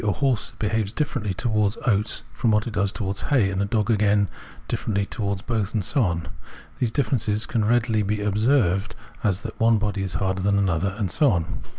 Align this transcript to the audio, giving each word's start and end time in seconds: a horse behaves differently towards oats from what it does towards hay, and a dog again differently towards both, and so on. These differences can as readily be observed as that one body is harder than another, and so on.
a 0.03 0.13
horse 0.13 0.49
behaves 0.57 0.91
differently 0.91 1.31
towards 1.31 1.77
oats 1.85 2.23
from 2.33 2.49
what 2.49 2.65
it 2.65 2.73
does 2.73 2.91
towards 2.91 3.21
hay, 3.21 3.51
and 3.51 3.61
a 3.61 3.65
dog 3.65 3.91
again 3.91 4.27
differently 4.67 5.05
towards 5.05 5.43
both, 5.43 5.75
and 5.75 5.85
so 5.85 6.01
on. 6.01 6.27
These 6.79 6.89
differences 6.89 7.45
can 7.45 7.63
as 7.65 7.69
readily 7.69 8.01
be 8.01 8.19
observed 8.19 8.95
as 9.23 9.41
that 9.41 9.59
one 9.59 9.77
body 9.77 10.01
is 10.01 10.13
harder 10.15 10.41
than 10.41 10.57
another, 10.57 10.95
and 10.97 11.11
so 11.11 11.31
on. 11.31 11.61